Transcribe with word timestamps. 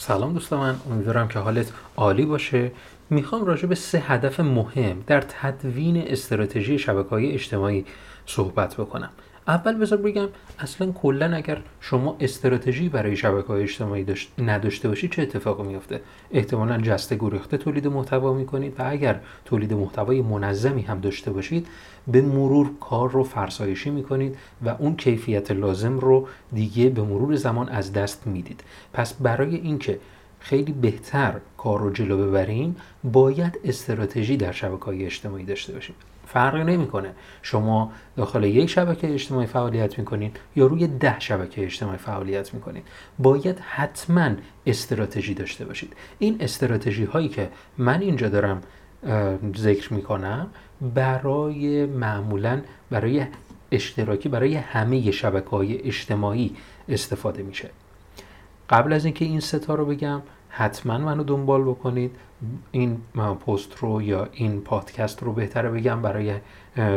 سلام 0.00 0.32
دوست 0.32 0.52
من 0.52 0.76
امیدوارم 0.90 1.28
که 1.28 1.38
حالت 1.38 1.72
عالی 1.96 2.24
باشه. 2.24 2.72
می‌خوام 3.10 3.44
راجع 3.44 3.66
به 3.66 3.74
سه 3.74 3.98
هدف 3.98 4.40
مهم 4.40 5.04
در 5.06 5.20
تدوین 5.20 5.96
استراتژی 6.08 6.78
شبکه 6.78 7.08
های 7.08 7.32
اجتماعی 7.32 7.84
صحبت 8.26 8.74
بکنم. 8.74 9.10
اول 9.48 9.74
بذار 9.74 9.98
بگم 9.98 10.28
اصلا 10.58 10.92
کلا 10.92 11.36
اگر 11.36 11.58
شما 11.80 12.16
استراتژی 12.20 12.88
برای 12.88 13.16
شبکه 13.16 13.48
های 13.48 13.62
اجتماعی 13.62 14.06
نداشته 14.38 14.88
باشید 14.88 15.12
چه 15.12 15.22
اتفاقی 15.22 15.62
میفته 15.62 16.00
احتمالا 16.30 16.78
جسته 16.78 17.16
گریخته 17.16 17.56
تولید 17.56 17.86
محتوا 17.86 18.32
می‌کنید 18.32 18.80
و 18.80 18.82
اگر 18.86 19.20
تولید 19.44 19.72
محتوای 19.72 20.22
منظمی 20.22 20.82
هم 20.82 21.00
داشته 21.00 21.30
باشید 21.30 21.66
به 22.06 22.22
مرور 22.22 22.70
کار 22.80 23.10
رو 23.10 23.24
فرسایشی 23.24 23.90
می‌کنید 23.90 24.36
و 24.64 24.68
اون 24.78 24.96
کیفیت 24.96 25.50
لازم 25.50 25.98
رو 25.98 26.28
دیگه 26.52 26.88
به 26.88 27.02
مرور 27.02 27.36
زمان 27.36 27.68
از 27.68 27.92
دست 27.92 28.26
می‌دید. 28.26 28.64
پس 28.92 29.14
برای 29.14 29.56
اینکه 29.56 29.98
خیلی 30.40 30.72
بهتر 30.72 31.34
کار 31.56 31.80
رو 31.80 31.90
جلو 31.90 32.26
ببریم 32.26 32.76
باید 33.04 33.60
استراتژی 33.64 34.36
در 34.36 34.52
شبکه 34.52 34.84
های 34.84 35.04
اجتماعی 35.04 35.44
داشته 35.44 35.72
باشیم. 35.72 35.94
فرقی 36.32 36.64
نمی‌کنه. 36.64 37.12
شما 37.42 37.92
داخل 38.16 38.44
یک 38.44 38.70
شبکه 38.70 39.14
اجتماعی 39.14 39.46
فعالیت 39.46 39.98
می‌کنین 39.98 40.32
یا 40.56 40.66
روی 40.66 40.86
ده 40.86 41.20
شبکه 41.20 41.64
اجتماعی 41.64 41.98
فعالیت 41.98 42.54
می‌کنین. 42.54 42.82
باید 43.18 43.58
حتما 43.58 44.30
استراتژی 44.66 45.34
داشته 45.34 45.64
باشید. 45.64 45.96
این 46.18 46.36
استراتژی 46.40 47.04
هایی 47.04 47.28
که 47.28 47.50
من 47.78 48.00
اینجا 48.00 48.28
دارم 48.28 48.60
ذکر 49.56 49.92
می‌کنم 49.92 50.46
برای 50.94 51.86
معمولا 51.86 52.60
برای 52.90 53.26
اشتراکی 53.72 54.28
برای 54.28 54.54
همه 54.54 55.10
شبکه 55.10 55.50
های 55.50 55.78
اجتماعی 55.82 56.56
استفاده 56.88 57.42
میشه. 57.42 57.70
قبل 58.70 58.92
از 58.92 59.04
اینکه 59.04 59.24
این 59.24 59.40
ستا 59.40 59.74
رو 59.74 59.86
بگم 59.86 60.22
حتما 60.48 60.98
منو 60.98 61.24
دنبال 61.24 61.62
بکنید. 61.62 62.16
این 62.70 62.98
پست 63.46 63.76
رو 63.76 64.02
یا 64.02 64.28
این 64.32 64.60
پادکست 64.60 65.22
رو 65.22 65.32
بهتره 65.32 65.70
بگم 65.70 66.02
برای 66.02 66.34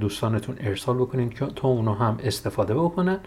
دوستانتون 0.00 0.56
ارسال 0.60 0.96
بکنید 0.96 1.34
که 1.34 1.46
تا 1.46 1.68
اونو 1.68 1.94
هم 1.94 2.18
استفاده 2.24 2.74
بکنن 2.74 3.18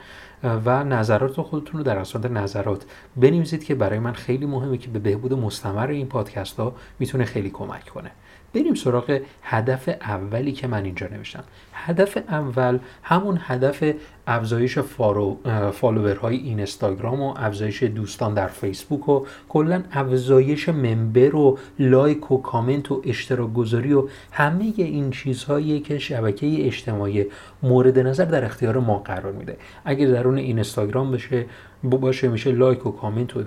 و 0.43 0.83
نظرات 0.83 1.41
خودتون 1.41 1.77
رو 1.77 1.83
در 1.83 1.99
قسمت 1.99 2.25
نظرات 2.25 2.85
بنویسید 3.17 3.63
که 3.63 3.75
برای 3.75 3.99
من 3.99 4.13
خیلی 4.13 4.45
مهمه 4.45 4.77
که 4.77 4.89
به 4.89 4.99
بهبود 4.99 5.33
مستمر 5.33 5.87
این 5.87 6.07
پادکست 6.07 6.59
ها 6.59 6.75
می‌تونه 6.99 7.25
خیلی 7.25 7.49
کمک 7.49 7.85
کنه. 7.85 8.11
بریم 8.53 8.75
سراغ 8.75 9.21
هدف 9.43 9.89
اولی 10.01 10.51
که 10.51 10.67
من 10.67 10.83
اینجا 10.83 11.07
نوشتم. 11.07 11.43
هدف 11.73 12.17
اول 12.17 12.79
همون 13.03 13.39
هدف 13.41 13.83
افزایش 14.27 14.79
follow، 14.79 15.35
follower 15.71 16.24
های 16.24 16.37
اینستاگرام 16.37 17.21
و 17.21 17.33
افزایش 17.37 17.83
دوستان 17.83 18.33
در 18.33 18.47
فیسبوک 18.47 19.09
و 19.09 19.25
کلا 19.49 19.83
افزایش 19.91 20.69
member 20.69 21.35
و 21.35 21.57
like 21.97 22.31
و 22.31 22.41
کامنت 22.41 22.91
و 22.91 23.01
اشتراک 23.05 23.53
گذاری 23.53 23.93
و 23.93 24.03
همه 24.31 24.73
این 24.77 25.09
چیزهایی 25.11 25.79
که 25.79 25.99
شبکه 25.99 26.65
اجتماعی 26.65 27.25
مورد 27.63 27.99
نظر 27.99 28.25
در 28.25 28.45
اختیار 28.45 28.79
ما 28.79 28.97
قرار 28.99 29.31
میده. 29.31 29.57
اگر 29.85 30.07
درون 30.07 30.37
اینستاگرام 30.37 31.11
بشه 31.11 31.45
باشه 31.83 32.27
میشه 32.27 32.51
like 32.51 32.85
و 32.85 32.91
کامنت 32.91 33.37
و 33.37 33.43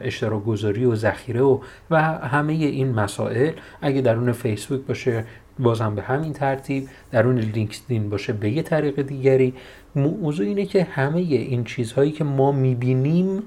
اشتراک 0.00 0.44
گذاری 0.44 0.84
و 0.84 0.94
ذخیره 0.94 1.40
و 1.40 1.58
و 1.90 2.02
همه 2.02 2.52
این 2.52 2.92
مسائل. 2.92 3.52
اگه 3.80 4.00
درون 4.00 4.32
فیسبوک 4.32 4.80
باشه 4.80 5.24
بازم 5.58 5.94
به 5.94 6.02
همین 6.02 6.32
ترتیب. 6.32 6.88
درون 7.12 7.38
لینکدین 7.38 8.10
باشه 8.10 8.32
به 8.32 8.50
یه 8.50 8.62
طریق 8.62 9.02
دیگری. 9.02 9.54
موضوع 9.96 10.46
اینه 10.46 10.66
که 10.66 10.84
همه 10.84 11.20
این 11.20 11.64
چیزهایی 11.64 12.12
که 12.12 12.24
ما 12.24 12.52
می‌بینیم 12.52 13.42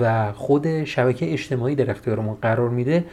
و 0.00 0.32
خود 0.32 0.84
شبکه 0.84 1.32
اجتماعی 1.32 1.74
در 1.74 1.90
اختیار 1.90 2.20
ما 2.20 2.38
قرار 2.42 2.68
میده 2.68 3.04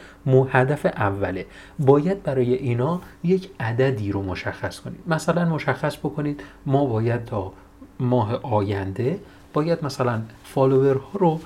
هدف 0.50 0.86
اوله. 0.86 1.46
باید 1.78 2.22
برای 2.22 2.54
اینا 2.54 3.00
یک 3.24 3.50
عددی 3.60 4.12
رو 4.12 4.22
مشخص 4.22 4.80
کنید. 4.80 5.00
مثلا 5.06 5.44
مشخص 5.44 5.96
بکنید 5.96 6.42
ما 6.66 6.86
باید 6.86 7.24
تا 7.24 7.52
ماه 8.00 8.34
آینده 8.42 9.18
باید 9.52 9.84
مثلا 9.84 10.22
فالوورها 10.44 11.10
رو 11.18 11.40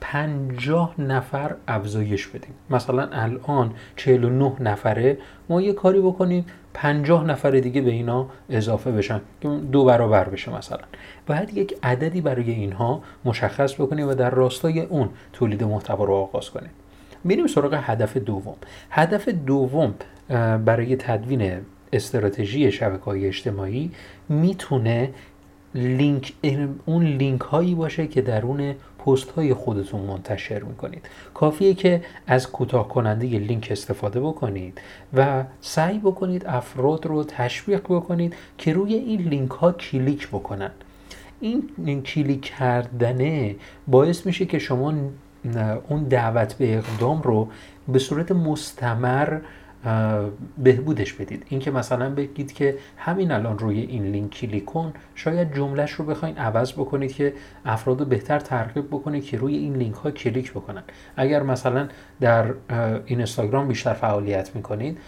پنجاه 0.00 1.00
نفر 1.00 1.54
افزایش 1.68 2.26
بدیم. 2.26 2.54
مثلا 2.70 3.08
الان 3.12 3.72
49 3.96 4.52
نفره 4.60 5.18
ما 5.48 5.62
یه 5.62 5.72
کاری 5.72 6.00
بکنیم 6.00 6.46
پنجاه 6.74 7.24
نفر 7.24 7.50
دیگه 7.50 7.80
به 7.80 7.90
اینا 7.90 8.26
اضافه 8.50 8.92
بشن 8.92 9.20
که 9.40 9.48
دو 9.48 9.84
برابر 9.84 10.28
بشه 10.28 10.56
مثلا. 10.56 10.84
باید 11.26 11.56
یک 11.56 11.78
عددی 11.82 12.20
برای 12.20 12.50
اینها 12.50 13.02
مشخص 13.24 13.74
بکنیم 13.74 14.08
و 14.08 14.14
در 14.14 14.30
راستای 14.30 14.80
اون 14.80 15.08
تولید 15.32 15.64
محتوا 15.64 16.04
رو 16.04 16.14
آغاز 16.14 16.50
کنیم. 16.50 16.70
بریم 17.24 17.46
سراغ 17.46 17.78
هدف 17.82 18.16
دوم. 18.16 18.56
هدف 18.90 19.28
دوم 19.28 19.94
برای 20.64 20.96
تدوین 20.96 21.60
استراتژی 21.92 22.72
شبکه 22.72 23.04
های 23.04 23.26
اجتماعی 23.26 23.90
می‌تونه 24.28 25.10
لینک 25.74 26.32
اون 26.86 27.04
لینک 27.04 27.40
هایی 27.40 27.74
باشه 27.74 28.06
که 28.06 28.22
درون 28.22 28.74
پست 29.06 29.30
های 29.30 29.54
خودتون 29.54 30.00
منتشر 30.00 30.62
می‌کنید. 30.62 31.08
کافیه 31.34 31.74
که 31.74 32.02
از 32.26 32.50
کوتاه 32.50 32.88
کننده 32.88 33.26
لینک 33.26 33.68
استفاده 33.70 34.20
بکنید 34.20 34.80
و 35.14 35.44
سعی 35.60 35.98
بکنید 35.98 36.46
افراد 36.46 37.06
رو 37.06 37.24
تشویق 37.24 37.80
بکنید 37.80 38.34
که 38.58 38.72
روی 38.72 38.94
این 38.94 39.20
لینک 39.20 39.50
ها 39.50 39.72
کلیک 39.72 40.28
بکنن. 40.28 40.70
این 41.40 42.02
کلیک 42.02 42.40
کردنه 42.40 43.56
باعث 43.86 44.26
میشه 44.26 44.46
که 44.46 44.58
شما 44.58 44.94
اون 45.88 46.02
دعوت 46.04 46.54
به 46.54 46.78
اقدام 46.78 47.22
رو 47.22 47.48
به 47.88 47.98
صورت 47.98 48.32
مستمر 48.32 49.38
بهبودش 50.58 51.12
بدید. 51.12 51.46
اینکه 51.48 51.70
مثلا 51.70 52.10
بگید 52.10 52.52
که 52.52 52.78
همین 52.96 53.30
الان 53.30 53.58
روی 53.58 53.80
این 53.80 54.06
لینک 54.06 54.30
کلیک 54.30 54.64
کن 54.64 54.92
شاید 55.14 55.54
جملهش 55.54 55.92
رو 55.92 56.04
بخواین 56.04 56.38
عوض 56.38 56.72
بکنید 56.72 57.12
که 57.12 57.34
افراد 57.64 58.06
بهتر 58.06 58.38
ترغیب 58.38 58.86
بکنید 58.86 59.24
که 59.24 59.36
روی 59.36 59.56
این 59.56 59.76
لینک 59.76 59.94
ها 59.94 60.10
کلیک 60.10 60.50
بکنن. 60.50 60.82
اگر 61.16 61.42
مثلا 61.42 61.88
در 62.20 62.44
اینستاگرام 63.06 63.68
بیشتر 63.68 63.92
فعالیت 63.92 64.56
می‌کنید 64.56 64.98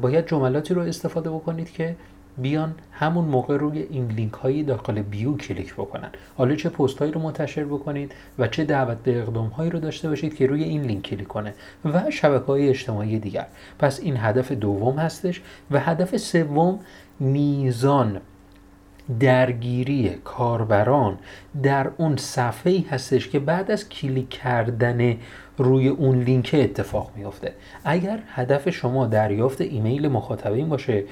باید 0.00 0.26
جملاتی 0.26 0.74
رو 0.74 0.82
استفاده 0.82 1.30
بکنید 1.30 1.70
که 1.70 1.96
بیان 2.38 2.74
همون 2.92 3.24
موقع 3.24 3.56
روی 3.56 3.78
این 3.78 4.06
لینک 4.06 4.32
هایی 4.32 4.62
داخل 4.62 5.02
bio 5.02 5.36
کلیک 5.36 5.74
بکنن. 5.74 6.08
حالا 6.36 6.54
چه 6.54 6.68
پست 6.68 6.98
هایی 6.98 7.12
رو 7.12 7.20
منتشر 7.20 7.64
بکنید 7.64 8.12
و 8.38 8.48
چه 8.48 8.64
دعوت 8.64 8.98
به 9.02 9.18
اقدام 9.18 9.48
هایی 9.48 9.70
رو 9.70 9.80
داشته 9.80 10.08
باشید 10.08 10.36
که 10.36 10.46
روی 10.46 10.64
این 10.64 10.82
لینک 10.82 11.02
کلیک 11.02 11.28
کنه 11.28 11.54
و 11.84 12.10
شبکه 12.10 12.44
های 12.44 12.68
اجتماعی 12.68 13.18
دیگر. 13.18 13.46
پس 13.78 14.00
این 14.00 14.16
هدف 14.16 14.52
دوم 14.52 14.98
هستش 14.98 15.40
و 15.70 15.80
هدف 15.80 16.16
سوم 16.16 16.80
میزان 17.20 18.20
درگیری 19.20 20.10
کاربران 20.24 21.18
در 21.62 21.90
اون 21.96 22.16
صفحه 22.16 22.72
ای 22.72 22.84
هستش 22.90 23.28
که 23.28 23.38
بعد 23.38 23.70
از 23.70 23.88
کلیک 23.88 24.28
کردن 24.28 25.16
روی 25.62 25.88
اون 25.88 26.22
لینک 26.22 26.50
اتفاق 26.58 27.10
میافته. 27.16 27.52
اگر 27.84 28.18
هدف 28.26 28.68
شما 28.70 29.06
دریافت 29.06 29.60
ایمیل 29.60 30.08
مخاطبین 30.08 30.68
باشه 30.68 31.04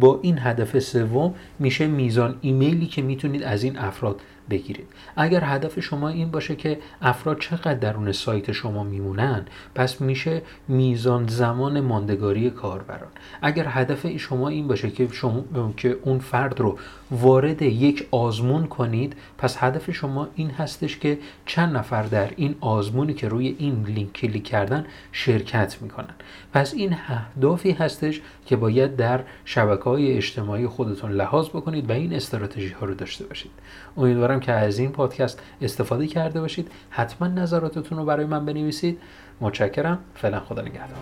با 0.00 0.18
این 0.22 0.38
هدف 0.38 0.78
سوم 0.78 1.34
میشه 1.58 1.86
میزان 1.86 2.38
ایمیلی 2.40 2.86
که 2.86 3.02
می‌تونید 3.02 3.42
از 3.42 3.62
این 3.62 3.78
افراد 3.78 4.20
بگیرید. 4.50 4.86
اگر 5.16 5.44
هدف 5.44 5.80
شما 5.80 6.08
این 6.08 6.30
باشه 6.30 6.56
که 6.56 6.78
افراد 7.02 7.38
چقدر 7.40 7.74
درون 7.74 8.12
سایت 8.12 8.52
شما 8.52 8.84
میمونن 8.84 9.46
پس 9.74 10.00
میشه 10.00 10.42
میزان 10.68 11.26
زمان 11.26 11.80
ماندگاری 11.80 12.50
کاربران. 12.50 13.10
اگر 13.42 13.66
هدف 13.68 14.16
شما 14.16 14.48
این 14.48 14.68
باشه 14.68 14.90
که 14.90 15.08
شما 15.12 15.44
که 15.76 15.96
اون 16.02 16.18
فرد 16.18 16.60
رو 16.60 16.78
وارد 17.10 17.62
یک 17.62 18.08
آزمون 18.10 18.66
کنید 18.66 19.16
پس 19.38 19.56
هدف 19.60 19.90
شما 19.90 20.28
این 20.34 20.50
هستش 20.50 20.98
که 20.98 21.18
چند 21.46 21.76
نفر 21.76 22.02
در 22.02 22.30
این 22.36 22.54
آزمونی 22.60 23.14
که 23.14 23.28
روی 23.28 23.56
این 23.58 23.84
لینک 23.86 24.12
کلیک 24.12 24.44
کردن 24.44 24.86
شرکت 25.12 25.82
می‌کنن. 25.82 26.14
پس 26.52 26.74
این 26.74 26.92
اهدافی 27.08 27.70
هستش 27.70 28.20
که 28.46 28.56
باید 28.56 28.96
در 28.96 29.20
شبکه 29.44 29.82
های 29.82 30.16
اجتماعی 30.16 30.66
خودتون 30.66 31.12
لحاظ 31.12 31.48
بکنید 31.48 31.90
و 31.90 31.92
این 31.92 32.14
استراتژی 32.14 32.68
ها 32.68 32.86
رو 32.86 32.94
داشته 32.94 33.24
باشید. 33.24 33.50
امیدوارم 33.96 34.37
که 34.40 34.52
از 34.52 34.78
این 34.78 34.92
پادکست 34.92 35.42
استفاده 35.62 36.06
کرده 36.06 36.40
باشید. 36.40 36.70
حتما 36.90 37.28
نظراتتون 37.28 37.98
رو 37.98 38.04
برای 38.04 38.26
من 38.26 38.46
بنویسید. 38.46 38.98
متشکرم. 39.40 39.98
فعلا 40.14 40.40
خدا 40.40 40.62
نگهدار. 40.62 40.98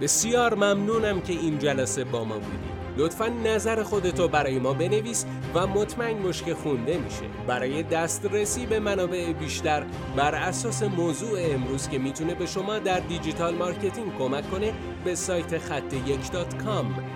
بسیار 0.00 0.54
ممنونم 0.54 1.20
که 1.20 1.32
این 1.32 1.58
جلسه 1.58 2.04
با 2.04 2.24
ما 2.24 2.34
بودی. 2.34 2.76
لطفا 2.96 3.26
نظر 3.26 3.82
خودتو 3.82 4.28
برای 4.28 4.58
ما 4.58 4.72
بنویس 4.72 5.26
و 5.54 5.66
مطمئن 5.66 6.22
باش 6.22 6.42
که 6.42 6.54
خونده 6.54 6.98
میشه. 6.98 7.22
برای 7.46 7.82
دسترسی 7.82 8.66
به 8.66 8.80
منابع 8.80 9.32
بیشتر 9.32 9.82
بر 10.16 10.34
اساس 10.34 10.82
موضوع 10.82 11.38
امروز 11.54 11.88
که 11.88 11.98
می‌تونه 11.98 12.34
به 12.34 12.46
شما 12.46 12.78
در 12.78 13.00
digital 13.00 13.54
marketing 13.54 14.16
کمک 14.18 14.50
کنه 14.50 14.72
به 15.04 15.14
سایت 15.14 15.58
خط 15.58 15.92
یک 16.06 16.20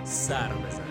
سر 0.03 0.47
بزن 0.47 0.90